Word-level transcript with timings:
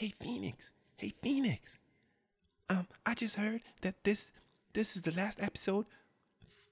Hey 0.00 0.14
Phoenix, 0.18 0.70
hey 0.96 1.12
Phoenix. 1.20 1.78
Um, 2.70 2.86
I 3.04 3.12
just 3.12 3.36
heard 3.36 3.60
that 3.82 4.02
this 4.02 4.30
this 4.72 4.96
is 4.96 5.02
the 5.02 5.12
last 5.12 5.42
episode 5.42 5.84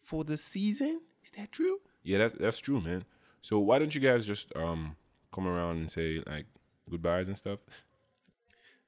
for 0.02 0.24
the 0.24 0.38
season. 0.38 1.02
Is 1.22 1.30
that 1.36 1.52
true? 1.52 1.80
Yeah, 2.02 2.16
that's 2.16 2.32
that's 2.32 2.58
true, 2.58 2.80
man. 2.80 3.04
So 3.42 3.58
why 3.58 3.80
don't 3.80 3.94
you 3.94 4.00
guys 4.00 4.24
just 4.24 4.56
um 4.56 4.96
come 5.30 5.46
around 5.46 5.76
and 5.76 5.90
say 5.90 6.22
like 6.26 6.46
goodbyes 6.88 7.28
and 7.28 7.36
stuff? 7.36 7.58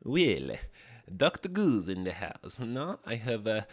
Well, 0.02 0.56
Dr. 1.14 1.50
Goose 1.50 1.88
in 1.88 2.04
the 2.04 2.12
house. 2.12 2.58
No, 2.64 2.98
I 3.04 3.16
have 3.16 3.46
uh, 3.46 3.64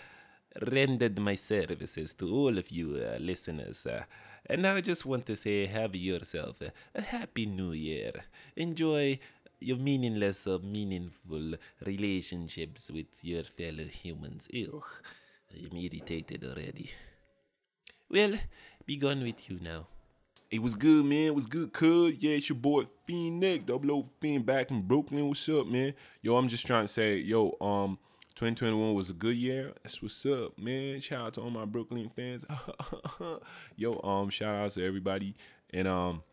rendered 0.70 1.18
my 1.20 1.36
services 1.36 2.14
to 2.16 2.34
all 2.34 2.58
of 2.58 2.72
you 2.72 2.96
uh, 2.96 3.18
listeners. 3.20 3.86
Uh, 3.86 4.04
and 4.46 4.66
I 4.66 4.82
just 4.82 5.06
want 5.06 5.26
to 5.28 5.36
say, 5.36 5.66
have 5.66 5.96
yourself 5.96 6.62
a, 6.62 6.72
a 6.96 7.02
happy 7.02 7.46
new 7.46 7.72
year. 7.72 8.12
Enjoy 8.56 9.20
your 9.60 9.78
meaningless 9.78 10.46
or 10.48 10.60
meaningful 10.60 11.56
relationships 11.86 12.90
with 12.92 13.24
your 13.24 13.44
fellow 13.44 13.86
humans. 13.86 14.48
Ew, 14.52 14.84
I'm 15.54 15.78
irritated 15.78 16.44
already. 16.44 16.92
Well, 18.10 18.36
be 18.86 18.98
gone 18.98 19.22
with 19.22 19.50
you 19.50 19.60
now. 19.62 19.88
It 20.50 20.62
was 20.62 20.76
good, 20.76 21.04
man. 21.04 21.28
It 21.28 21.36
was 21.36 21.46
good, 21.46 21.74
cuz. 21.74 22.24
Yeah, 22.24 22.36
it's 22.38 22.48
your 22.48 22.58
boy 22.58 22.86
Phoenix, 23.06 23.66
double 23.66 23.92
O 23.92 24.10
Fiend 24.22 24.46
back 24.46 24.72
in 24.72 24.82
Brooklyn. 24.82 25.28
What's 25.28 25.50
up, 25.50 25.68
man? 25.68 25.94
Yo, 26.22 26.38
I'm 26.38 26.48
just 26.48 26.66
trying 26.66 26.84
to 26.84 26.88
say, 26.88 27.18
yo, 27.18 27.58
um, 27.60 28.00
2021 28.36 28.94
was 28.94 29.10
a 29.10 29.14
good 29.14 29.36
year. 29.36 29.74
That's 29.84 30.02
what's 30.02 30.26
up, 30.26 30.58
man. 30.58 31.02
Shout 31.02 31.26
out 31.26 31.34
to 31.34 31.42
all 31.42 31.50
my 31.50 31.66
Brooklyn 31.66 32.10
fans. 32.16 32.46
yo, 33.76 34.00
um, 34.04 34.30
shout 34.30 34.56
out 34.56 34.72
to 34.72 34.86
everybody. 34.86 35.36
And 35.74 35.88
um, 35.88 36.24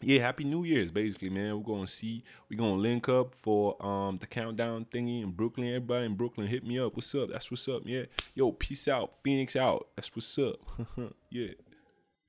yeah, 0.00 0.20
happy 0.20 0.44
New 0.44 0.64
Year's, 0.64 0.90
basically, 0.90 1.30
man. 1.30 1.56
We're 1.56 1.74
gonna 1.74 1.86
see, 1.86 2.22
we're 2.48 2.58
gonna 2.58 2.74
link 2.74 3.08
up 3.08 3.34
for 3.34 3.84
um 3.84 4.18
the 4.18 4.26
countdown 4.26 4.86
thingy 4.92 5.22
in 5.22 5.32
Brooklyn. 5.32 5.68
Everybody 5.68 6.06
in 6.06 6.14
Brooklyn, 6.14 6.46
hit 6.46 6.64
me 6.64 6.78
up. 6.78 6.94
What's 6.94 7.14
up? 7.14 7.30
That's 7.30 7.50
what's 7.50 7.66
up, 7.68 7.82
yeah. 7.84 8.04
Yo, 8.34 8.52
peace 8.52 8.86
out. 8.86 9.14
Phoenix 9.24 9.56
out. 9.56 9.88
That's 9.96 10.14
what's 10.14 10.38
up. 10.38 10.56
yeah. 11.30 11.52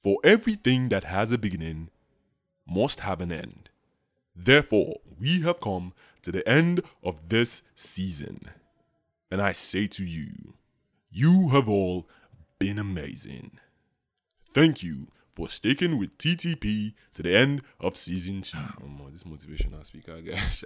For 0.03 0.17
everything 0.23 0.89
that 0.89 1.03
has 1.03 1.31
a 1.31 1.38
beginning 1.38 1.89
must 2.67 3.02
have 3.02 3.21
an 3.21 3.31
end. 3.31 3.69
Therefore, 4.36 4.95
we 5.19 5.41
have 5.41 5.59
come 5.59 5.93
to 6.21 6.31
the 6.31 6.47
end 6.47 6.81
of 7.03 7.30
this 7.30 7.61
season. 7.75 8.45
And 9.30 9.41
I 9.41 9.52
say 9.52 9.86
to 9.88 10.03
you, 10.03 10.55
you 11.11 11.49
have 11.49 11.67
all 11.67 12.08
been 12.58 12.80
amazing. 12.80 13.59
Thank 14.53 14.81
you 14.81 15.09
for 15.39 15.47
sticking 15.47 15.97
with 15.97 16.17
TTP 16.17 16.93
to 17.15 17.23
the 17.23 17.33
end 17.33 17.61
of 17.79 17.95
season 17.95 18.41
two. 18.41 18.57
Ah. 18.59 18.75
Oh, 18.83 18.87
man, 18.89 19.07
this 19.09 19.23
motivational 19.23 19.85
speaker, 19.85 20.15
I 20.15 20.19
guess. 20.19 20.65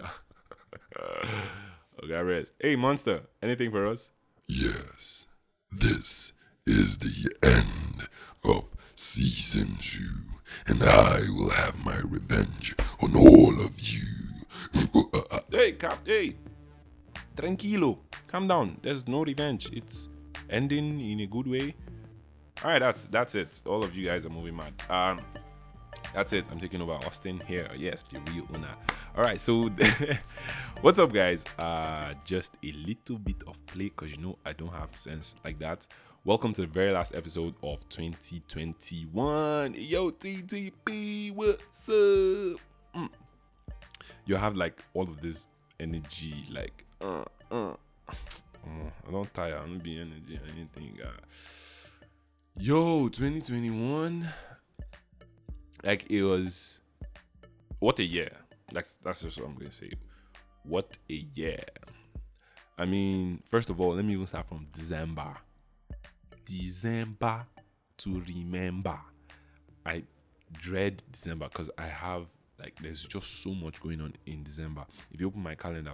okay, 2.04 2.22
rest. 2.24 2.54
Hey, 2.60 2.76
Monster, 2.76 3.22
anything 3.44 3.70
for 3.70 3.86
us? 3.86 4.10
Yes, 4.48 5.28
this 5.72 6.34
is 6.66 6.98
the 6.98 7.36
end 7.44 8.10
of 8.46 8.64
season 8.96 9.78
two, 9.80 10.34
and 10.66 10.82
I 10.82 11.20
will 11.38 11.52
have 11.52 11.76
my 11.86 12.00
revenge 12.10 12.76
on 13.04 13.16
all 13.16 13.54
of 13.64 13.74
you. 13.78 14.02
hey, 15.52 15.74
cap, 15.74 16.00
hey, 16.04 16.36
tranquilo, 17.38 18.00
calm 18.26 18.48
down. 18.48 18.80
There's 18.82 19.08
no 19.08 19.24
revenge. 19.24 19.70
It's 19.72 20.10
ending 20.50 21.00
in 21.00 21.20
a 21.20 21.28
good 21.28 21.46
way. 21.46 21.76
All 22.64 22.70
right, 22.72 22.80
that's 22.80 23.08
that's 23.08 23.36
it. 23.36 23.62
All 23.66 23.84
of 23.84 23.94
you 23.94 24.06
guys 24.06 24.26
are 24.26 24.30
moving 24.30 24.56
mad. 24.56 24.72
Um, 24.90 25.20
that's 26.14 26.32
it. 26.32 26.46
I'm 26.50 26.62
taking 26.62 26.82
over 26.82 26.94
Austin 26.94 27.42
here. 27.46 27.70
Yes, 27.76 28.04
the 28.04 28.22
real 28.32 28.48
owner. 28.56 28.74
All 29.18 29.24
right, 29.24 29.38
so 29.38 29.70
what's 30.82 30.98
up, 30.98 31.12
guys? 31.12 31.44
Uh, 31.60 32.14
just 32.24 32.54
a 32.64 32.72
little 32.72 33.18
bit 33.18 33.44
of 33.48 33.66
play 33.66 33.90
because 33.90 34.12
you 34.12 34.18
know 34.18 34.38
I 34.46 34.54
don't 34.54 34.72
have 34.72 34.98
sense 34.98 35.36
like 35.44 35.60
that. 35.60 35.86
Welcome 36.24 36.54
to 36.54 36.62
the 36.62 36.68
very 36.68 36.94
last 36.94 37.14
episode 37.14 37.54
of 37.64 37.88
2021. 37.90 39.76
Yo, 39.78 40.12
TTP, 40.12 41.34
what's 41.34 41.90
up? 41.90 42.62
Mm. 42.96 43.10
You 44.26 44.36
have 44.36 44.56
like 44.56 44.82
all 44.94 45.04
of 45.04 45.20
this 45.20 45.48
energy, 45.82 46.46
like 46.50 46.86
uh, 47.02 47.26
uh. 47.52 47.74
Mm, 48.66 48.92
I 49.06 49.12
don't 49.12 49.34
tire. 49.34 49.58
I 49.58 49.66
don't 49.66 49.84
be 49.84 50.00
energy 50.00 50.40
or 50.42 50.50
anything. 50.50 50.98
Uh. 51.04 51.10
Yo, 52.60 53.08
2021. 53.08 54.28
Like 55.84 56.10
it 56.12 56.22
was. 56.22 56.80
What 57.80 57.98
a 57.98 58.04
year. 58.04 58.32
That's 58.72 58.92
that's 59.04 59.24
just 59.24 59.40
what 59.40 59.50
I'm 59.50 59.56
gonna 59.56 59.72
say. 59.72 59.92
What 60.64 60.96
a 61.10 61.14
year. 61.14 61.64
I 62.78 62.86
mean, 62.86 63.42
first 63.50 63.72
of 63.72 63.82
all, 63.82 63.96
let 63.96 64.06
me 64.06 64.14
even 64.14 64.28
start 64.28 64.48
from 64.48 64.68
December. 64.72 65.34
December 66.46 67.44
to 67.98 68.24
remember. 68.28 69.00
I 69.84 70.04
dread 70.52 71.02
December 71.12 71.50
because 71.50 71.72
I 71.76 71.88
have 71.88 72.28
like 72.60 72.78
there's 72.84 73.04
just 73.04 73.42
so 73.42 73.56
much 73.56 73.82
going 73.82 74.00
on 74.00 74.14
in 74.28 74.44
December. 74.44 74.86
If 75.12 75.20
you 75.20 75.28
open 75.28 75.42
my 75.42 75.56
calendar, 75.56 75.94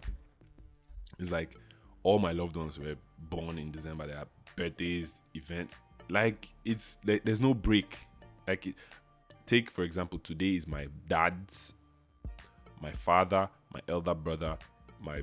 it's 1.19 1.31
like 1.31 1.55
all 2.03 2.19
my 2.19 2.33
loved 2.33 2.57
ones 2.57 2.77
were 2.77 2.95
born 3.17 3.57
in 3.57 3.71
December. 3.71 4.07
There 4.07 4.17
are 4.17 4.27
birthdays, 4.57 5.13
events. 5.33 5.75
Like 6.09 6.49
it's 6.65 6.97
like, 7.05 7.23
there's 7.23 7.41
no 7.41 7.53
break. 7.53 7.97
Like 8.47 8.67
it, 8.67 8.75
take 9.45 9.71
for 9.71 9.83
example, 9.83 10.19
today 10.19 10.55
is 10.55 10.67
my 10.67 10.87
dad's, 11.07 11.75
my 12.81 12.91
father, 12.91 13.49
my 13.73 13.81
elder 13.87 14.15
brother, 14.15 14.57
my 14.99 15.21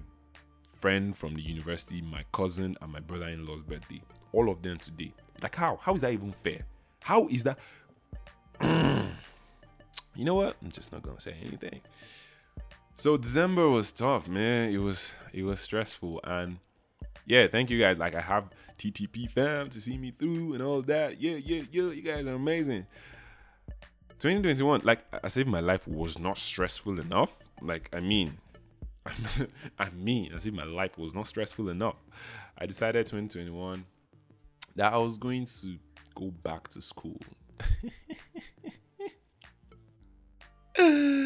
friend 0.81 1.17
from 1.17 1.35
the 1.35 1.43
university, 1.43 2.01
my 2.01 2.25
cousin, 2.33 2.77
and 2.81 2.93
my 2.93 3.01
brother-in-law's 3.01 3.63
birthday. 3.63 4.01
All 4.33 4.51
of 4.51 4.63
them 4.63 4.79
today. 4.79 5.13
Like 5.43 5.55
how? 5.55 5.79
How 5.83 5.95
is 5.95 6.01
that 6.03 6.13
even 6.13 6.33
fair? 6.45 6.65
How 7.01 7.27
is 7.29 7.43
that? 7.43 7.59
you 10.15 10.25
know 10.25 10.35
what? 10.35 10.57
I'm 10.63 10.71
just 10.71 10.93
not 10.93 11.03
gonna 11.03 11.21
say 11.21 11.35
anything. 11.45 11.81
So 12.97 13.17
December 13.17 13.69
was 13.69 13.93
tough, 13.93 14.29
man. 14.29 14.73
It 14.73 14.79
was 14.79 15.13
it 15.33 15.43
was 15.43 15.61
stressful, 15.61 16.21
and 16.25 16.59
yeah, 17.27 17.47
thank 17.49 17.71
you 17.71 17.79
guys. 17.79 17.99
Like 17.99 18.15
I 18.15 18.21
have 18.21 18.51
TTP 18.79 19.31
fam 19.31 19.69
to 19.71 19.81
see 19.81 19.99
me 19.99 20.13
through 20.19 20.55
and 20.55 20.63
all 20.63 20.83
that. 20.83 21.21
Yeah, 21.21 21.37
yeah, 21.37 21.63
yeah. 21.71 21.91
You 21.91 22.03
guys 22.03 22.27
are 22.27 22.35
amazing. 22.35 22.87
2021, 24.19 24.81
like 24.85 25.01
I 25.23 25.29
said, 25.29 25.47
my 25.47 25.61
life 25.61 25.87
was 25.87 26.19
not 26.19 26.39
stressful 26.39 26.99
enough. 27.01 27.37
Like 27.61 27.91
I 27.93 28.01
mean, 28.01 28.39
I 29.79 29.91
mean, 29.91 30.33
as 30.33 30.47
if 30.47 30.55
my 30.55 30.65
life 30.65 30.97
was 30.99 31.15
not 31.15 31.27
stressful 31.27 31.69
enough. 31.69 31.97
I 32.59 32.67
decided 32.67 33.07
2021 33.07 33.85
that 34.77 34.93
I 34.93 34.97
was 34.99 35.19
going 35.19 35.47
to 35.47 35.77
go 36.15 36.31
back 36.43 36.69
to 36.69 36.81
school. 36.81 37.21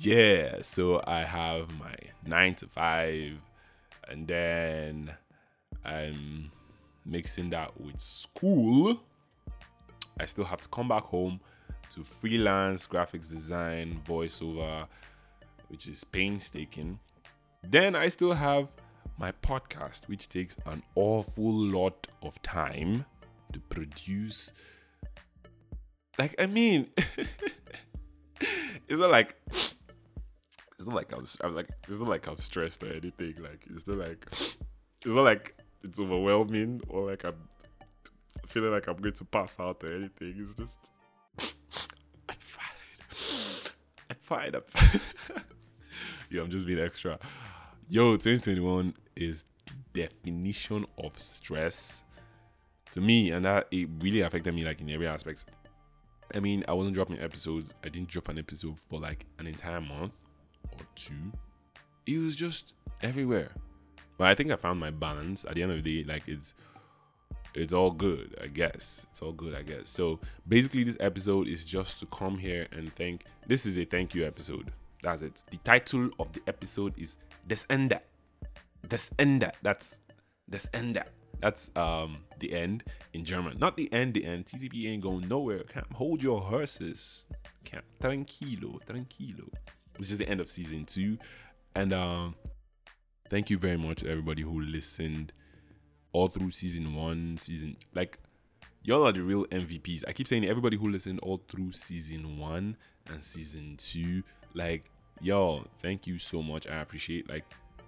yeah, 0.00 0.62
so 0.62 1.02
I 1.06 1.20
have 1.20 1.78
my 1.78 1.94
nine 2.26 2.54
to 2.56 2.66
five, 2.66 3.38
and 4.10 4.26
then 4.26 5.10
I'm 5.84 6.50
mixing 7.06 7.50
that 7.50 7.80
with 7.80 8.00
school. 8.00 9.00
I 10.18 10.26
still 10.26 10.44
have 10.44 10.60
to 10.60 10.68
come 10.68 10.88
back 10.88 11.04
home 11.04 11.40
to 11.90 12.04
freelance 12.04 12.86
graphics 12.86 13.30
design, 13.30 14.00
voiceover, 14.06 14.86
which 15.68 15.86
is 15.86 16.04
painstaking. 16.04 16.98
Then 17.62 17.94
I 17.94 18.08
still 18.08 18.32
have 18.32 18.68
my 19.16 19.32
podcast, 19.32 20.08
which 20.08 20.28
takes 20.28 20.56
an 20.66 20.82
awful 20.94 21.52
lot 21.52 22.06
of 22.22 22.40
time 22.42 23.04
to 23.52 23.60
produce. 23.60 24.52
Like, 26.18 26.34
I 26.38 26.46
mean, 26.46 26.88
it's 28.88 29.00
not 29.00 29.10
like 29.10 29.36
it's 30.80 30.86
not 30.86 30.96
like 30.96 31.12
I'm, 31.14 31.26
I'm 31.42 31.54
like 31.54 31.68
it's 31.86 31.98
not 31.98 32.08
like 32.08 32.26
I'm 32.26 32.38
stressed 32.38 32.82
or 32.82 32.90
anything. 32.90 33.34
Like, 33.38 33.66
it's 33.68 33.86
not 33.86 33.98
like 33.98 34.26
it's 34.32 35.14
not 35.14 35.24
like 35.24 35.54
it's 35.84 36.00
overwhelming 36.00 36.80
or 36.88 37.10
like 37.10 37.22
I'm 37.22 37.36
feeling 38.46 38.70
like 38.70 38.86
I'm 38.86 38.96
going 38.96 39.12
to 39.12 39.24
pass 39.26 39.60
out 39.60 39.84
or 39.84 39.92
anything. 39.92 40.34
It's 40.38 40.54
just 40.54 40.90
I'm 42.30 42.36
fine. 42.38 43.72
I'm 44.08 44.16
fine. 44.22 44.54
I'm 44.54 44.62
fine. 44.66 45.00
Yo, 46.30 46.44
I'm 46.44 46.50
just 46.50 46.66
being 46.66 46.80
extra. 46.80 47.18
Yo, 47.90 48.12
2021 48.12 48.94
is 49.16 49.44
definition 49.92 50.86
of 50.96 51.18
stress 51.18 52.04
to 52.92 53.02
me, 53.02 53.32
and 53.32 53.44
that 53.44 53.66
it 53.70 53.86
really 54.00 54.22
affected 54.22 54.54
me 54.54 54.64
like 54.64 54.80
in 54.80 54.88
every 54.88 55.06
aspect. 55.06 55.44
I 56.34 56.40
mean, 56.40 56.64
I 56.66 56.72
wasn't 56.72 56.94
dropping 56.94 57.18
episodes. 57.18 57.74
I 57.84 57.90
didn't 57.90 58.08
drop 58.08 58.30
an 58.30 58.38
episode 58.38 58.76
for 58.88 58.98
like 58.98 59.26
an 59.38 59.46
entire 59.46 59.82
month 59.82 60.12
or 60.80 60.86
two. 60.94 61.32
It 62.06 62.18
was 62.18 62.34
just 62.34 62.74
everywhere. 63.02 63.50
But 64.18 64.28
I 64.28 64.34
think 64.34 64.50
I 64.50 64.56
found 64.56 64.80
my 64.80 64.90
balance. 64.90 65.44
At 65.44 65.54
the 65.54 65.62
end 65.62 65.72
of 65.72 65.82
the 65.82 66.02
day, 66.02 66.10
like 66.10 66.28
it's 66.28 66.54
it's 67.54 67.72
all 67.72 67.90
good, 67.90 68.36
I 68.42 68.46
guess. 68.46 69.06
It's 69.10 69.22
all 69.22 69.32
good, 69.32 69.54
I 69.54 69.62
guess. 69.62 69.88
So 69.88 70.20
basically, 70.48 70.84
this 70.84 70.96
episode 71.00 71.48
is 71.48 71.64
just 71.64 71.98
to 72.00 72.06
come 72.06 72.38
here 72.38 72.66
and 72.72 72.94
thank. 72.96 73.24
This 73.46 73.66
is 73.66 73.78
a 73.78 73.84
thank 73.84 74.14
you 74.14 74.26
episode 74.26 74.70
That's 75.02 75.22
it. 75.22 75.42
The 75.50 75.56
title 75.58 76.10
of 76.18 76.32
the 76.32 76.42
episode 76.46 76.98
is 76.98 77.16
Des 77.46 77.64
Ende. 77.70 78.00
Des 78.86 79.10
Ende. 79.18 79.52
That's 79.62 79.98
Des 80.48 80.68
Ende. 80.74 81.04
That's 81.40 81.70
um 81.74 82.18
the 82.38 82.52
end 82.52 82.84
in 83.14 83.24
German. 83.24 83.58
Not 83.58 83.76
the 83.76 83.92
end, 83.92 84.14
the 84.14 84.24
end. 84.26 84.46
TTP 84.46 84.88
ain't 84.88 85.02
going 85.02 85.26
nowhere. 85.26 85.64
Can't 85.64 85.90
hold 85.94 86.22
your 86.22 86.40
horses. 86.40 87.24
Can't 87.64 87.84
tranquilo, 88.00 88.78
tranquilo. 88.86 89.48
It's 90.00 90.08
just 90.08 90.18
the 90.18 90.28
end 90.28 90.40
of 90.40 90.50
season 90.50 90.84
two. 90.84 91.18
And 91.74 91.92
um 91.92 92.34
thank 93.28 93.50
you 93.50 93.58
very 93.58 93.76
much 93.76 94.02
everybody 94.02 94.42
who 94.42 94.60
listened 94.60 95.32
all 96.12 96.28
through 96.28 96.50
season 96.50 96.94
one, 96.94 97.36
season 97.38 97.76
like 97.94 98.18
y'all 98.82 99.06
are 99.06 99.12
the 99.12 99.22
real 99.22 99.44
MVPs. 99.46 100.04
I 100.08 100.12
keep 100.12 100.26
saying 100.26 100.44
everybody 100.44 100.76
who 100.76 100.88
listened 100.88 101.20
all 101.20 101.42
through 101.48 101.72
season 101.72 102.38
one 102.38 102.76
and 103.06 103.22
season 103.22 103.76
two, 103.76 104.22
like 104.54 104.90
y'all, 105.20 105.66
thank 105.80 106.06
you 106.06 106.18
so 106.18 106.42
much. 106.42 106.66
I 106.66 106.76
appreciate 106.80 107.28
like 107.28 107.44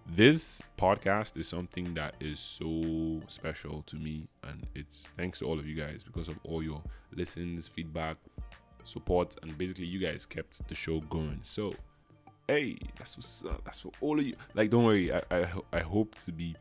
this 0.06 0.62
podcast 0.76 1.36
is 1.36 1.48
something 1.48 1.94
that 1.94 2.14
is 2.20 2.40
so 2.40 3.20
special 3.28 3.82
to 3.82 3.96
me 3.96 4.28
and 4.44 4.66
it's 4.74 5.06
thanks 5.16 5.38
to 5.38 5.46
all 5.46 5.58
of 5.58 5.66
you 5.66 5.76
guys 5.76 6.02
because 6.02 6.28
of 6.28 6.38
all 6.44 6.62
your 6.62 6.82
listens 7.14 7.68
feedback 7.68 8.16
support 8.82 9.36
and 9.42 9.56
basically 9.56 9.86
you 9.86 10.00
guys 10.00 10.26
kept 10.26 10.66
the 10.68 10.74
show 10.74 11.00
going 11.02 11.38
so 11.42 11.72
hey 12.52 12.76
that's 12.98 13.16
what's 13.16 13.44
up 13.44 13.64
that's 13.64 13.80
for 13.80 13.92
all 14.00 14.18
of 14.18 14.26
you 14.26 14.34
like 14.54 14.68
don't 14.70 14.84
worry 14.84 15.12
i 15.12 15.22
i, 15.30 15.46
I 15.72 15.80
hope 15.80 16.14
to 16.16 16.32
be 16.32 16.54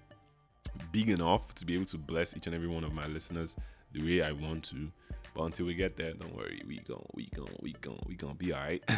big 0.91 1.09
enough 1.09 1.53
to 1.55 1.65
be 1.65 1.75
able 1.75 1.85
to 1.85 1.97
bless 1.97 2.35
each 2.35 2.45
and 2.47 2.55
every 2.55 2.67
one 2.67 2.83
of 2.83 2.93
my 2.93 3.07
listeners 3.07 3.57
the 3.91 4.01
way 4.03 4.21
i 4.21 4.31
want 4.31 4.63
to 4.65 4.91
but 5.35 5.43
until 5.43 5.65
we 5.65 5.73
get 5.73 5.97
there 5.97 6.13
don't 6.13 6.35
worry 6.35 6.61
we 6.67 6.79
gon' 6.79 7.05
we 7.13 7.29
gon' 7.35 7.55
we 7.61 7.73
gon' 7.81 7.99
we 8.07 8.15
gon' 8.15 8.35
be 8.35 8.53
all 8.53 8.61
right 8.61 8.83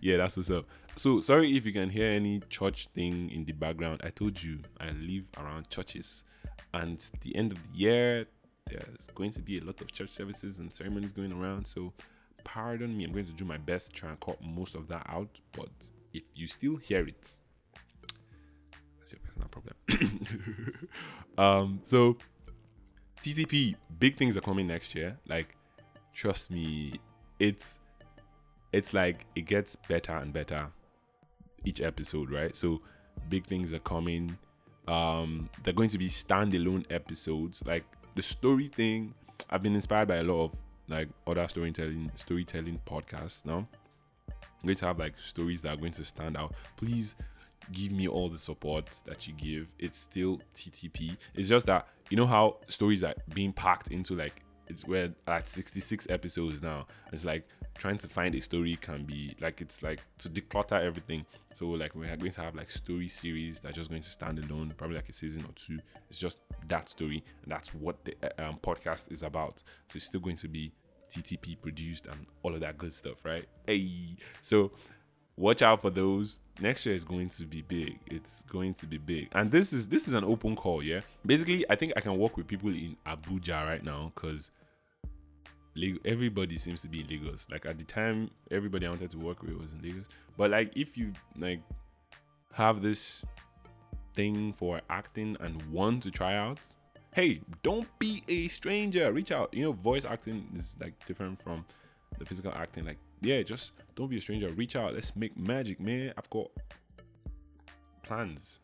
yeah, 0.00 0.16
that's 0.16 0.36
what's 0.36 0.50
up. 0.50 0.66
So 0.96 1.20
sorry 1.20 1.56
if 1.56 1.66
you 1.66 1.72
can 1.72 1.90
hear 1.90 2.10
any 2.10 2.40
church 2.48 2.88
thing 2.94 3.30
in 3.30 3.44
the 3.44 3.52
background. 3.52 4.00
I 4.04 4.10
told 4.10 4.42
you 4.42 4.60
I 4.80 4.90
live 4.90 5.24
around 5.36 5.70
churches, 5.70 6.24
and 6.72 7.04
the 7.22 7.34
end 7.36 7.52
of 7.52 7.58
the 7.62 7.78
year 7.78 8.26
there's 8.66 9.08
going 9.14 9.32
to 9.32 9.42
be 9.42 9.58
a 9.58 9.64
lot 9.64 9.80
of 9.80 9.92
church 9.92 10.10
services 10.10 10.58
and 10.58 10.72
ceremonies 10.72 11.12
going 11.12 11.32
around. 11.32 11.66
So 11.66 11.92
pardon 12.44 12.96
me, 12.96 13.04
I'm 13.04 13.12
going 13.12 13.26
to 13.26 13.32
do 13.32 13.44
my 13.44 13.58
best 13.58 13.88
to 13.88 13.92
try 13.92 14.10
and 14.10 14.20
cut 14.20 14.40
most 14.42 14.74
of 14.74 14.88
that 14.88 15.06
out. 15.08 15.40
But 15.52 15.70
if 16.14 16.22
you 16.34 16.46
still 16.46 16.76
hear 16.76 17.06
it, 17.06 17.34
that's 18.98 19.12
your 19.12 19.20
personal 19.26 19.48
problem. 19.48 20.88
um, 21.38 21.80
so 21.82 22.16
TTP, 23.20 23.74
big 23.98 24.16
things 24.16 24.36
are 24.36 24.40
coming 24.40 24.66
next 24.66 24.94
year. 24.94 25.18
Like, 25.28 25.56
trust 26.14 26.50
me, 26.50 27.00
it's 27.38 27.80
it's 28.72 28.92
like 28.92 29.26
it 29.34 29.42
gets 29.42 29.76
better 29.76 30.12
and 30.12 30.32
better 30.32 30.68
each 31.64 31.80
episode, 31.80 32.30
right? 32.30 32.54
So 32.54 32.80
big 33.28 33.46
things 33.46 33.72
are 33.72 33.80
coming. 33.80 34.36
Um, 34.88 35.48
they're 35.62 35.72
going 35.72 35.88
to 35.90 35.98
be 35.98 36.08
standalone 36.08 36.84
episodes. 36.90 37.62
Like 37.64 37.84
the 38.14 38.22
story 38.22 38.68
thing, 38.68 39.14
I've 39.50 39.62
been 39.62 39.74
inspired 39.74 40.08
by 40.08 40.16
a 40.16 40.22
lot 40.22 40.44
of 40.44 40.52
like 40.88 41.08
other 41.26 41.46
storytelling 41.48 42.10
storytelling 42.14 42.80
podcasts 42.86 43.44
now. 43.44 43.66
I'm 44.28 44.68
going 44.68 44.76
to 44.76 44.86
have 44.86 44.98
like 44.98 45.18
stories 45.18 45.60
that 45.62 45.74
are 45.74 45.76
going 45.76 45.92
to 45.92 46.04
stand 46.04 46.36
out. 46.36 46.54
Please 46.76 47.14
give 47.72 47.92
me 47.92 48.08
all 48.08 48.28
the 48.28 48.38
support 48.38 48.90
that 49.06 49.26
you 49.26 49.34
give. 49.34 49.68
It's 49.78 49.98
still 49.98 50.40
TTP. 50.54 51.16
It's 51.34 51.48
just 51.48 51.66
that 51.66 51.86
you 52.10 52.16
know 52.16 52.26
how 52.26 52.58
stories 52.68 53.04
are 53.04 53.14
being 53.34 53.52
packed 53.52 53.90
into 53.90 54.14
like 54.14 54.42
it's 54.66 54.86
we're 54.86 55.14
at 55.26 55.48
66 55.48 56.06
episodes 56.08 56.62
now. 56.62 56.86
It's 57.12 57.24
like 57.24 57.46
trying 57.76 57.98
to 57.98 58.08
find 58.08 58.34
a 58.34 58.40
story 58.40 58.76
can 58.80 59.04
be 59.04 59.34
like 59.40 59.60
it's 59.60 59.82
like 59.82 60.00
to 60.18 60.28
declutter 60.28 60.80
everything. 60.80 61.26
So 61.52 61.66
like 61.68 61.94
we're 61.94 62.16
going 62.16 62.32
to 62.32 62.40
have 62.40 62.54
like 62.54 62.70
story 62.70 63.08
series 63.08 63.60
that's 63.60 63.76
just 63.76 63.90
going 63.90 64.02
to 64.02 64.10
stand 64.10 64.38
alone, 64.38 64.72
probably 64.76 64.96
like 64.96 65.08
a 65.08 65.12
season 65.12 65.44
or 65.44 65.52
two. 65.54 65.78
It's 66.08 66.18
just 66.18 66.38
that 66.68 66.88
story, 66.88 67.22
and 67.42 67.52
that's 67.52 67.74
what 67.74 68.04
the 68.04 68.14
um, 68.42 68.58
podcast 68.62 69.12
is 69.12 69.22
about. 69.22 69.62
So 69.88 69.96
it's 69.96 70.06
still 70.06 70.20
going 70.20 70.36
to 70.36 70.48
be 70.48 70.72
TTP 71.10 71.60
produced 71.60 72.06
and 72.06 72.26
all 72.42 72.54
of 72.54 72.60
that 72.60 72.78
good 72.78 72.94
stuff, 72.94 73.24
right? 73.24 73.46
Hey, 73.66 74.16
so 74.40 74.72
watch 75.36 75.62
out 75.62 75.82
for 75.82 75.90
those. 75.90 76.38
Next 76.60 76.86
year 76.86 76.94
is 76.94 77.04
going 77.04 77.28
to 77.30 77.44
be 77.44 77.62
big. 77.62 77.98
It's 78.06 78.42
going 78.44 78.74
to 78.74 78.86
be 78.86 78.98
big, 78.98 79.28
and 79.32 79.50
this 79.50 79.72
is 79.72 79.88
this 79.88 80.06
is 80.06 80.14
an 80.14 80.24
open 80.24 80.54
call. 80.54 80.82
Yeah, 80.82 81.00
basically, 81.26 81.64
I 81.68 81.74
think 81.74 81.92
I 81.96 82.00
can 82.00 82.16
work 82.16 82.36
with 82.36 82.46
people 82.46 82.70
in 82.70 82.96
Abuja 83.06 83.64
right 83.66 83.84
now 83.84 84.12
because 84.14 84.50
everybody 86.04 86.56
seems 86.56 86.80
to 86.82 86.88
be 86.88 87.00
in 87.00 87.08
Lagos. 87.08 87.48
Like 87.50 87.66
at 87.66 87.78
the 87.78 87.84
time, 87.84 88.30
everybody 88.50 88.86
I 88.86 88.90
wanted 88.90 89.10
to 89.12 89.18
work 89.18 89.42
with 89.42 89.54
was 89.54 89.72
in 89.72 89.82
Lagos. 89.82 90.06
But 90.36 90.50
like, 90.50 90.76
if 90.76 90.96
you 90.96 91.12
like 91.36 91.60
have 92.52 92.82
this 92.82 93.24
thing 94.14 94.52
for 94.52 94.80
acting 94.90 95.36
and 95.40 95.60
want 95.72 96.02
to 96.04 96.10
try 96.10 96.36
out, 96.36 96.60
hey, 97.14 97.40
don't 97.62 97.86
be 97.98 98.22
a 98.28 98.48
stranger. 98.48 99.10
Reach 99.12 99.32
out. 99.32 99.54
You 99.54 99.64
know, 99.64 99.72
voice 99.72 100.04
acting 100.04 100.48
is 100.56 100.76
like 100.80 100.92
different 101.06 101.40
from 101.40 101.64
the 102.18 102.26
physical 102.26 102.52
acting. 102.52 102.84
Like, 102.84 102.98
yeah, 103.22 103.42
just 103.42 103.72
don't 103.94 104.10
be 104.10 104.18
a 104.18 104.20
stranger. 104.20 104.48
Reach 104.50 104.76
out. 104.76 104.94
Let's 104.94 105.16
make 105.16 105.38
magic, 105.38 105.80
man. 105.80 106.12
I've 106.18 106.28
got 106.28 106.50
plans, 108.02 108.60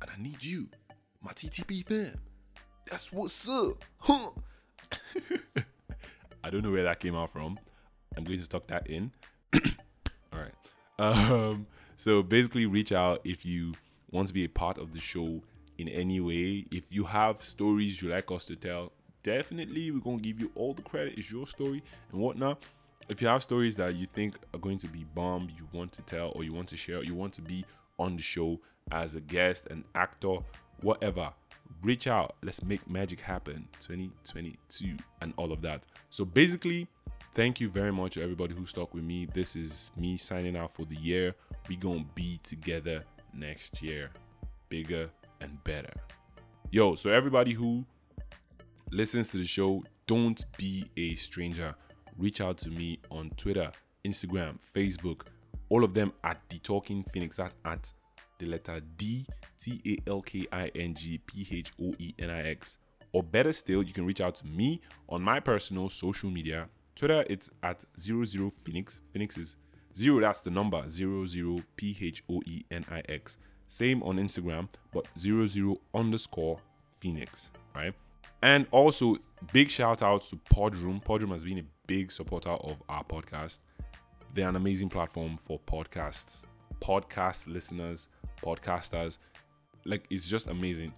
and 0.00 0.10
I 0.10 0.22
need 0.22 0.42
you, 0.42 0.68
my 1.20 1.32
TTP 1.32 1.86
fam. 1.86 2.20
That's 2.88 3.12
what's 3.12 3.48
up, 3.48 3.84
huh? 3.98 4.30
I 6.44 6.50
don't 6.50 6.62
know 6.62 6.70
where 6.70 6.84
that 6.84 7.00
came 7.00 7.14
out 7.14 7.30
from. 7.30 7.58
I'm 8.16 8.24
going 8.24 8.38
to 8.38 8.44
stock 8.44 8.66
that 8.68 8.86
in. 8.86 9.10
All 10.32 10.40
right. 10.40 10.54
Um, 10.98 11.66
so 11.96 12.22
basically, 12.22 12.66
reach 12.66 12.92
out 12.92 13.20
if 13.24 13.44
you 13.44 13.74
want 14.10 14.28
to 14.28 14.34
be 14.34 14.44
a 14.44 14.48
part 14.48 14.78
of 14.78 14.94
the 14.94 15.00
show 15.00 15.42
in 15.78 15.88
any 15.88 16.20
way. 16.20 16.66
If 16.70 16.84
you 16.90 17.04
have 17.04 17.42
stories 17.42 18.02
you 18.02 18.10
like 18.10 18.30
us 18.30 18.46
to 18.46 18.56
tell, 18.56 18.92
definitely 19.22 19.90
we're 19.90 20.00
gonna 20.00 20.18
give 20.18 20.40
you 20.40 20.50
all 20.54 20.74
the 20.74 20.82
credit. 20.82 21.14
It's 21.16 21.30
your 21.30 21.46
story 21.46 21.82
and 22.12 22.20
whatnot. 22.20 22.62
If 23.08 23.22
you 23.22 23.28
have 23.28 23.42
stories 23.42 23.74
that 23.76 23.94
you 23.94 24.06
think 24.06 24.36
are 24.52 24.58
going 24.58 24.78
to 24.78 24.88
be 24.88 25.04
bomb, 25.14 25.48
you 25.56 25.66
want 25.72 25.92
to 25.92 26.02
tell 26.02 26.32
or 26.34 26.44
you 26.44 26.52
want 26.52 26.68
to 26.68 26.76
share, 26.76 27.02
you 27.02 27.14
want 27.14 27.32
to 27.34 27.42
be 27.42 27.64
on 27.98 28.16
the 28.16 28.22
show 28.22 28.60
as 28.92 29.14
a 29.14 29.20
guest, 29.20 29.66
an 29.68 29.84
actor, 29.94 30.36
whatever, 30.82 31.32
reach 31.82 32.06
out. 32.06 32.36
Let's 32.42 32.62
make 32.62 32.88
magic 32.88 33.20
happen 33.20 33.66
2022 33.80 34.96
and 35.22 35.32
all 35.36 35.52
of 35.52 35.62
that. 35.62 35.84
So 36.10 36.24
basically, 36.24 36.86
thank 37.34 37.60
you 37.60 37.70
very 37.70 37.92
much 37.92 38.14
to 38.14 38.22
everybody 38.22 38.54
who 38.54 38.66
stuck 38.66 38.92
with 38.92 39.04
me. 39.04 39.26
This 39.32 39.56
is 39.56 39.90
me 39.96 40.16
signing 40.16 40.56
out 40.56 40.74
for 40.74 40.84
the 40.84 40.96
year. 40.96 41.34
We 41.68 41.76
gonna 41.76 42.04
be 42.14 42.40
together 42.42 43.04
next 43.32 43.80
year, 43.82 44.10
bigger 44.68 45.10
and 45.40 45.62
better. 45.64 45.92
Yo, 46.70 46.94
so 46.94 47.10
everybody 47.10 47.52
who 47.52 47.84
listens 48.90 49.28
to 49.28 49.38
the 49.38 49.44
show, 49.44 49.82
don't 50.06 50.44
be 50.56 50.86
a 50.96 51.14
stranger. 51.14 51.74
Reach 52.16 52.40
out 52.40 52.58
to 52.58 52.70
me 52.70 52.98
on 53.10 53.30
Twitter, 53.36 53.70
Instagram, 54.04 54.58
Facebook, 54.74 55.22
all 55.68 55.84
of 55.84 55.94
them 55.94 56.12
at 56.24 56.38
the 56.48 56.58
Talking 56.58 57.04
Phoenix 57.12 57.38
at, 57.38 57.54
at 57.64 57.92
the 58.38 58.46
letter 58.46 58.80
D 58.96 59.26
T 59.60 59.80
A 59.86 60.10
L 60.10 60.22
K 60.22 60.46
I 60.52 60.70
N 60.74 60.94
G 60.94 61.18
P 61.18 61.46
H 61.50 61.72
O 61.80 61.94
E 61.98 62.14
N 62.18 62.30
I 62.30 62.42
X. 62.42 62.78
Or 63.12 63.22
better 63.22 63.52
still, 63.52 63.82
you 63.82 63.92
can 63.92 64.06
reach 64.06 64.20
out 64.20 64.34
to 64.36 64.46
me 64.46 64.80
on 65.08 65.22
my 65.22 65.40
personal 65.40 65.88
social 65.88 66.30
media. 66.30 66.68
Twitter, 66.94 67.24
it's 67.30 67.50
at 67.62 67.84
00 67.98 68.52
Phoenix. 68.64 69.00
Phoenix 69.12 69.38
is 69.38 69.56
zero, 69.96 70.20
that's 70.20 70.40
the 70.40 70.50
number 70.50 70.82
00 70.88 71.60
P 71.76 71.96
H 72.00 72.22
O 72.30 72.40
E 72.46 72.64
N 72.70 72.84
I 72.90 73.02
X. 73.08 73.36
Same 73.68 74.02
on 74.02 74.16
Instagram, 74.16 74.68
but 74.92 75.06
00 75.18 75.78
underscore 75.94 76.58
Phoenix, 77.00 77.50
right? 77.74 77.94
And 78.42 78.66
also, 78.70 79.16
big 79.52 79.70
shout 79.70 80.02
out 80.02 80.22
to 80.22 80.36
Podroom. 80.52 81.04
Podroom 81.04 81.32
has 81.32 81.44
been 81.44 81.58
a 81.58 81.64
big 81.86 82.10
supporter 82.10 82.50
of 82.50 82.82
our 82.88 83.04
podcast. 83.04 83.58
They're 84.34 84.48
an 84.48 84.56
amazing 84.56 84.88
platform 84.88 85.36
for 85.36 85.60
podcasts, 85.60 86.44
podcast 86.80 87.46
listeners, 87.46 88.08
podcasters. 88.42 89.18
Like 89.84 90.04
it's 90.10 90.28
just 90.28 90.48
amazing. 90.48 90.92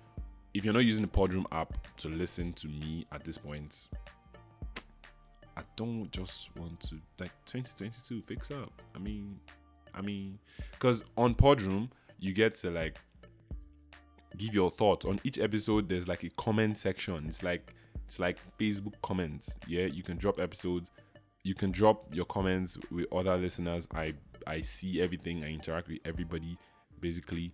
If 0.54 0.64
you're 0.64 0.74
not 0.74 0.84
using 0.84 1.02
the 1.02 1.08
Podroom 1.08 1.46
app 1.52 1.76
to 1.98 2.08
listen 2.08 2.52
to 2.54 2.68
me 2.68 3.06
at 3.12 3.24
this 3.24 3.38
point, 3.38 3.88
I 5.56 5.62
don't 5.76 6.10
just 6.12 6.54
want 6.56 6.80
to 6.80 6.96
like 7.18 7.32
2022 7.46 8.22
fix 8.22 8.50
up. 8.50 8.72
I 8.94 8.98
mean, 8.98 9.38
I 9.94 10.02
mean, 10.02 10.38
because 10.72 11.04
on 11.16 11.34
Podroom 11.34 11.88
you 12.20 12.32
get 12.32 12.54
to 12.56 12.70
like 12.70 12.98
give 14.36 14.54
your 14.54 14.70
thoughts 14.70 15.04
on 15.04 15.20
each 15.24 15.38
episode. 15.38 15.88
There's 15.88 16.06
like 16.06 16.22
a 16.22 16.30
comment 16.30 16.78
section. 16.78 17.26
It's 17.26 17.42
like 17.42 17.74
it's 18.06 18.18
like 18.18 18.38
Facebook 18.58 18.94
comments. 19.02 19.56
Yeah, 19.66 19.86
you 19.86 20.02
can 20.02 20.16
drop 20.16 20.38
episodes. 20.38 20.90
You 21.42 21.54
can 21.54 21.70
drop 21.70 22.14
your 22.14 22.26
comments 22.26 22.78
with 22.90 23.06
other 23.12 23.36
listeners. 23.36 23.88
I 23.92 24.14
I 24.46 24.60
see 24.60 25.00
everything. 25.00 25.44
I 25.44 25.52
interact 25.52 25.88
with 25.88 25.98
everybody 26.04 26.58
basically. 27.00 27.52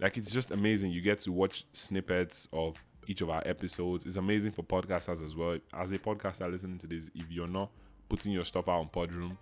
Like 0.00 0.16
it's 0.16 0.32
just 0.32 0.50
amazing. 0.50 0.90
You 0.90 1.00
get 1.00 1.20
to 1.20 1.32
watch 1.32 1.64
snippets 1.72 2.48
of 2.52 2.76
each 3.06 3.20
of 3.20 3.30
our 3.30 3.42
episodes. 3.46 4.06
It's 4.06 4.16
amazing 4.16 4.52
for 4.52 4.62
podcasters 4.62 5.22
as 5.22 5.36
well. 5.36 5.58
As 5.72 5.92
a 5.92 5.98
podcaster 5.98 6.50
listening 6.50 6.78
to 6.78 6.86
this, 6.86 7.10
if 7.14 7.30
you're 7.30 7.46
not 7.46 7.70
putting 8.08 8.32
your 8.32 8.44
stuff 8.44 8.68
out 8.68 8.80
on 8.80 8.88
Podroom, 8.88 9.36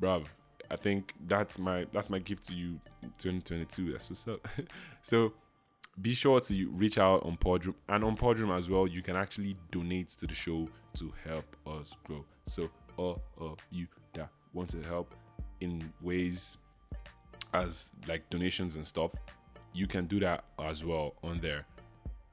bruv, 0.00 0.26
I 0.72 0.76
think 0.76 1.12
that's 1.26 1.58
my 1.58 1.86
that's 1.92 2.08
my 2.08 2.18
gift 2.18 2.48
to 2.48 2.54
you, 2.54 2.80
2022. 3.18 3.92
That's 3.92 4.08
what's 4.08 4.26
up. 4.26 4.48
so 5.02 5.34
be 6.00 6.14
sure 6.14 6.40
to 6.40 6.70
reach 6.70 6.96
out 6.96 7.24
on 7.26 7.36
Podroom 7.36 7.74
and 7.90 8.02
on 8.02 8.16
Podroom 8.16 8.56
as 8.56 8.70
well. 8.70 8.86
You 8.86 9.02
can 9.02 9.14
actually 9.14 9.56
donate 9.70 10.08
to 10.10 10.26
the 10.26 10.34
show 10.34 10.66
to 10.94 11.12
help 11.24 11.44
us 11.66 11.94
grow. 12.04 12.24
So 12.46 12.70
all 12.96 13.20
of 13.36 13.58
you 13.70 13.86
that 14.14 14.30
want 14.54 14.70
to 14.70 14.80
help 14.82 15.14
in 15.60 15.92
ways 16.00 16.56
as 17.52 17.92
like 18.08 18.28
donations 18.30 18.76
and 18.76 18.86
stuff, 18.86 19.10
you 19.74 19.86
can 19.86 20.06
do 20.06 20.20
that 20.20 20.44
as 20.58 20.86
well 20.86 21.16
on 21.22 21.38
there. 21.40 21.66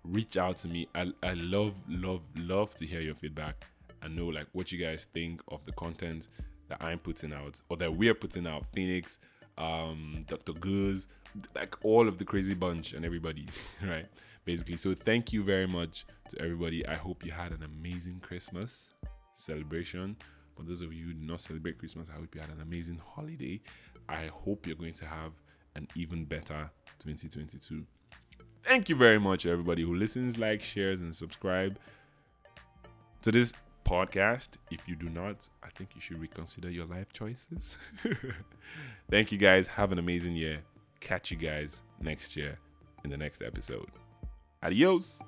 Reach 0.06 0.38
out 0.38 0.56
to 0.58 0.70
me. 0.70 0.88
I, 0.96 1.12
I 1.22 1.34
love, 1.34 1.76
love, 1.90 2.24
love 2.38 2.74
to 2.76 2.86
hear 2.86 3.02
your 3.02 3.16
feedback 3.16 3.66
and 4.02 4.16
know 4.16 4.28
like 4.28 4.48
what 4.54 4.72
you 4.72 4.80
guys 4.80 5.10
think 5.14 5.42
of 5.50 5.66
the 5.66 5.74
content 5.74 6.30
that 6.70 6.82
I'm 6.82 7.00
putting 7.00 7.34
out 7.34 7.60
or 7.70 7.78
that 7.78 7.94
we're 7.94 8.14
putting 8.14 8.48
out. 8.48 8.66
Phoenix, 8.74 9.18
um, 9.58 10.26
Dr. 10.28 10.54
Goose, 10.54 11.08
like 11.56 11.76
all 11.84 12.08
of 12.08 12.18
the 12.18 12.26
crazy 12.26 12.54
bunch 12.54 12.94
and 12.94 13.06
everybody, 13.06 13.48
right? 13.88 14.06
Basically. 14.46 14.78
So 14.78 14.96
thank 14.96 15.34
you 15.34 15.44
very 15.44 15.68
much 15.68 16.06
to 16.30 16.42
everybody. 16.42 16.86
I 16.88 16.96
hope 16.96 17.26
you 17.26 17.32
had 17.32 17.52
an 17.52 17.64
amazing 17.64 18.22
Christmas 18.22 18.92
celebration. 19.34 20.16
For 20.56 20.64
those 20.64 20.82
of 20.82 20.94
you 20.94 21.08
who 21.08 21.14
do 21.14 21.26
not 21.26 21.42
celebrate 21.42 21.78
Christmas, 21.78 22.10
I 22.10 22.20
hope 22.20 22.34
you 22.36 22.42
had 22.42 22.50
an 22.50 22.62
amazing 22.62 23.00
holiday. 23.06 23.62
I 24.08 24.28
hope 24.28 24.66
you're 24.66 24.76
going 24.76 24.94
to 24.94 25.06
have 25.06 25.34
an 25.76 25.88
even 25.96 26.26
better 26.26 26.70
2022. 27.00 27.86
Thank 28.64 28.90
you 28.90 28.96
very 28.96 29.20
much, 29.20 29.46
everybody 29.46 29.84
who 29.84 29.96
listens, 29.96 30.38
likes, 30.38 30.66
shares, 30.66 31.00
and 31.00 31.16
subscribe 31.16 31.80
to 33.22 33.32
this 33.32 33.54
podcast. 33.90 34.50
If 34.70 34.88
you 34.88 34.96
do 34.96 35.10
not, 35.10 35.50
I 35.64 35.70
think 35.70 35.90
you 35.96 36.02
should 36.02 36.22
reconsider 36.22 36.70
your 36.70 36.86
life 36.86 37.12
choices. 37.12 37.78
Thank 39.10 39.32
you 39.32 39.38
guys. 39.40 39.68
Have 39.68 39.92
an 39.92 39.98
amazing 39.98 40.36
year. 40.36 40.60
Catch 41.00 41.32
you 41.32 41.38
guys 41.38 41.82
next 42.00 42.36
year 42.36 42.60
in 43.04 43.10
the 43.10 43.18
next 43.18 43.42
episode. 43.42 43.90
Adios. 44.62 45.20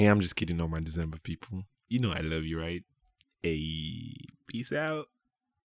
Hey, 0.00 0.06
I'm 0.06 0.20
just 0.20 0.34
kidding 0.34 0.58
all 0.62 0.68
my 0.68 0.80
December 0.80 1.18
people. 1.22 1.64
You 1.90 1.98
know 1.98 2.12
I 2.12 2.20
love 2.20 2.44
you, 2.44 2.58
right? 2.58 2.82
Hey, 3.42 4.14
peace 4.46 4.72
out. 4.72 5.08